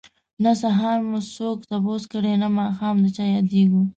[0.43, 3.83] نه سهار مو څوک تپوس کړي نه ماښام د چا ياديږو